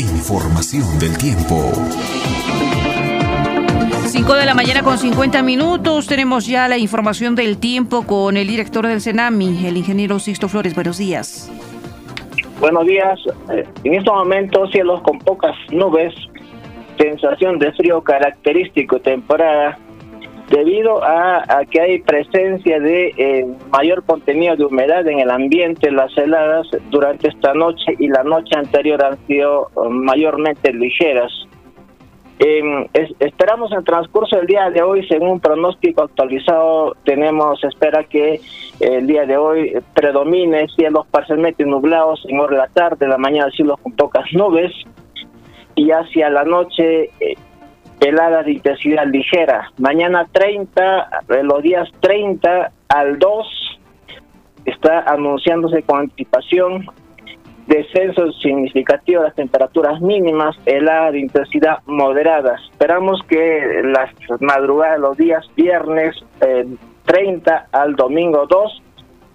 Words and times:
Información 0.00 0.98
del 0.98 1.18
tiempo. 1.18 1.72
5 4.06 4.34
de 4.34 4.46
la 4.46 4.54
mañana 4.54 4.82
con 4.82 4.96
50 4.96 5.42
minutos. 5.42 6.06
Tenemos 6.06 6.46
ya 6.46 6.68
la 6.68 6.78
información 6.78 7.34
del 7.34 7.58
tiempo 7.58 8.06
con 8.06 8.38
el 8.38 8.48
director 8.48 8.86
del 8.86 9.02
CENAMI, 9.02 9.66
el 9.66 9.76
ingeniero 9.76 10.18
Sixto 10.18 10.48
Flores. 10.48 10.74
Buenos 10.74 10.96
días. 10.96 11.52
Buenos 12.60 12.86
días. 12.86 13.20
Eh, 13.52 13.68
en 13.84 13.92
estos 13.92 14.14
momentos 14.14 14.70
cielos 14.70 15.02
con 15.02 15.18
pocas 15.18 15.54
nubes, 15.70 16.14
sensación 16.96 17.58
de 17.58 17.70
frío 17.72 18.00
característico 18.00 19.00
temporada 19.00 19.78
debido 20.50 21.02
a, 21.02 21.62
que 21.70 21.80
hay 21.80 22.00
presencia 22.00 22.80
de 22.80 23.14
eh, 23.16 23.46
mayor 23.70 24.04
contenido 24.04 24.56
de 24.56 24.64
humedad 24.64 25.06
en 25.06 25.20
el 25.20 25.30
ambiente, 25.30 25.90
las 25.90 26.16
heladas 26.18 26.66
durante 26.90 27.28
esta 27.28 27.54
noche 27.54 27.94
y 27.98 28.08
la 28.08 28.24
noche 28.24 28.56
anterior 28.56 29.02
han 29.02 29.16
sido 29.26 29.68
eh, 29.68 29.88
mayormente 29.88 30.72
ligeras. 30.72 31.32
Eh, 32.40 32.88
esperamos 33.20 33.70
en 33.70 33.78
el 33.78 33.84
transcurso 33.84 34.36
del 34.36 34.46
día 34.46 34.70
de 34.70 34.82
hoy, 34.82 35.06
según 35.06 35.28
un 35.28 35.40
pronóstico 35.40 36.02
actualizado, 36.02 36.96
tenemos, 37.04 37.62
espera 37.62 38.02
que 38.04 38.40
el 38.80 39.06
día 39.06 39.26
de 39.26 39.36
hoy 39.36 39.74
predomine 39.94 40.66
cielos 40.74 41.06
parcialmente 41.10 41.64
nublados 41.64 42.24
en 42.28 42.40
hora 42.40 42.52
de 42.52 42.62
la 42.62 42.68
tarde, 42.68 43.06
la 43.06 43.18
mañana 43.18 43.50
cielos 43.52 43.78
con 43.82 43.92
pocas 43.92 44.24
nubes 44.32 44.72
y 45.74 45.90
hacia 45.90 46.28
la 46.30 46.44
noche 46.44 47.10
eh, 47.20 47.36
heladas 48.00 48.46
de 48.46 48.52
intensidad 48.52 49.06
ligera. 49.06 49.70
Mañana 49.78 50.26
30, 50.32 51.24
los 51.42 51.62
días 51.62 51.88
30 52.00 52.72
al 52.88 53.18
2, 53.18 53.80
está 54.64 55.00
anunciándose 55.00 55.82
con 55.82 56.00
anticipación 56.00 56.86
descenso 57.66 58.32
significativo 58.32 59.20
de 59.20 59.28
las 59.28 59.36
temperaturas 59.36 60.00
mínimas, 60.00 60.56
heladas 60.66 61.12
de 61.12 61.20
intensidad 61.20 61.78
moderada. 61.86 62.56
Esperamos 62.72 63.22
que 63.28 63.82
las 63.84 64.10
madrugadas, 64.40 64.98
los 64.98 65.16
días 65.16 65.48
viernes 65.54 66.16
30 67.04 67.54
eh, 67.54 67.60
al 67.70 67.94
domingo 67.94 68.46
2, 68.48 68.82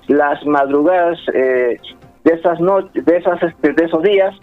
las 0.08 0.46
madrugadas 0.46 1.18
eh, 1.34 1.80
de 2.26 2.34
esas 2.34 2.60
noches, 2.60 3.06
de 3.06 3.18
esas 3.18 3.42
este, 3.42 3.72
de 3.72 3.86
esos 3.86 4.04
días 4.04 4.36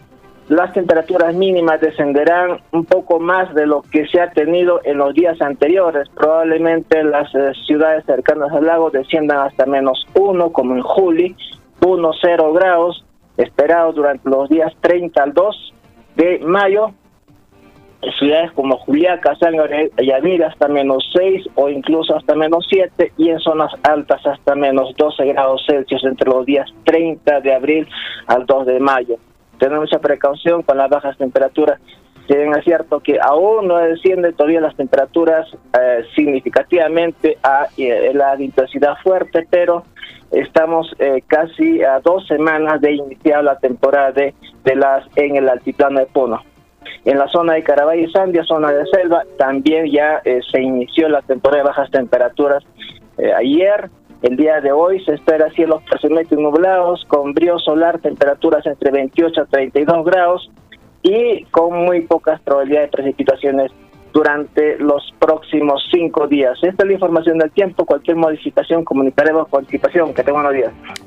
las 0.53 0.75
temperaturas 0.75 1.35
mínimas 1.35 1.81
descenderán 1.81 2.59
un 2.73 2.85
poco 2.85 3.19
más 3.19 3.55
de 3.55 3.67
lo 3.67 3.81
que 3.81 4.07
se 4.09 4.21
ha 4.21 4.33
tenido 4.33 4.83
en 4.85 4.99
los 4.99 5.15
días 5.15 5.41
anteriores. 5.41 6.11
Probablemente 6.11 7.03
las 7.05 7.35
eh, 7.35 7.53
ciudades 7.67 8.05
cercanas 8.05 8.53
al 8.53 8.67
lago 8.67 8.91
desciendan 8.91 9.47
hasta 9.47 9.65
menos 9.65 10.07
uno, 10.13 10.53
como 10.53 10.75
en 10.75 10.83
julio, 10.83 11.35
1, 11.81 12.11
0 12.21 12.53
grados, 12.53 13.03
esperados 13.39 13.95
durante 13.95 14.29
los 14.29 14.51
días 14.51 14.71
30 14.83 15.23
al 15.23 15.33
2 15.33 15.75
de 16.17 16.39
mayo. 16.41 16.91
Ciudades 18.19 18.53
como 18.53 18.77
Juliaca, 18.77 19.35
San 19.37 19.55
Yamira 19.97 20.49
hasta 20.49 20.69
menos 20.69 21.09
6 21.17 21.47
o 21.55 21.71
incluso 21.71 22.15
hasta 22.15 22.35
menos 22.35 22.67
7 22.69 23.13
y 23.17 23.31
en 23.31 23.39
zonas 23.39 23.73
altas 23.85 24.21
hasta 24.27 24.55
menos 24.55 24.93
12 24.99 25.25
grados 25.29 25.65
Celsius 25.67 26.05
entre 26.05 26.29
los 26.29 26.45
días 26.45 26.69
30 26.85 27.41
de 27.41 27.55
abril 27.55 27.89
al 28.27 28.45
2 28.45 28.67
de 28.67 28.81
mayo 28.81 29.17
tener 29.59 29.79
mucha 29.79 29.99
precaución 29.99 30.63
con 30.63 30.77
las 30.77 30.91
bajas 30.91 31.17
temperaturas. 31.17 31.81
Si 32.27 32.37
bien 32.37 32.55
es 32.55 32.65
cierto 32.65 33.01
que 33.01 33.19
aún 33.21 33.67
no 33.67 33.79
descienden 33.79 34.35
todavía 34.35 34.61
las 34.61 34.77
temperaturas 34.77 35.47
eh, 35.79 36.05
significativamente 36.15 37.37
a 37.43 37.67
eh, 37.77 38.13
la 38.15 38.41
intensidad 38.41 38.95
fuerte, 39.03 39.47
pero 39.51 39.85
estamos 40.31 40.95
eh, 40.99 41.23
casi 41.27 41.83
a 41.83 41.99
dos 42.01 42.27
semanas 42.29 42.81
de 42.81 42.93
iniciar 42.93 43.43
la 43.43 43.59
temporada 43.59 44.13
de, 44.13 44.35
de 44.65 44.77
las 44.77 45.05
en 45.17 45.37
el 45.37 45.49
altiplano 45.49 45.99
de 45.99 46.07
Puno. 46.07 46.43
En 47.05 47.19
la 47.19 47.27
zona 47.29 47.55
de 47.55 47.65
Carabay 47.65 48.05
y 48.05 48.13
Sandia, 48.13 48.45
zona 48.45 48.71
de 48.71 48.87
selva, 48.87 49.25
también 49.37 49.91
ya 49.91 50.23
se 50.23 50.61
inició 50.61 51.09
la 51.09 51.23
temporada 51.23 51.63
de 51.63 51.69
bajas 51.69 51.91
temperaturas. 51.91 52.65
ayer 53.37 53.91
el 54.23 54.37
día 54.37 54.61
de 54.61 54.71
hoy 54.71 55.05
se 55.05 55.15
espera 55.15 55.51
cielos 55.51 55.83
parcialmente 55.91 56.37
nublados, 56.37 57.05
con 57.09 57.35
brío 57.35 57.59
solar, 57.59 57.99
temperaturas 57.99 58.65
entre 58.67 58.93
28 58.93 59.41
a 59.41 59.45
32 59.47 60.05
grados 60.05 60.51
y 61.03 61.45
con 61.47 61.85
muy 61.85 62.03
pocas 62.03 62.41
probabilidades 62.43 62.91
de 62.91 62.97
precipitaciones 62.97 63.73
durante 64.13 64.79
los 64.79 65.13
próximos 65.19 65.83
cinco 65.91 66.29
días. 66.29 66.57
Esta 66.63 66.85
es 66.85 66.87
la 66.87 66.93
información 66.93 67.39
del 67.39 67.51
tiempo. 67.51 67.85
Cualquier 67.85 68.17
modificación 68.17 68.85
comunicaremos 68.85 69.49
con 69.49 69.61
anticipación. 69.61 70.15
Que 70.15 70.23
tengan 70.23 70.45
buenos 70.45 70.53
días. 70.53 71.02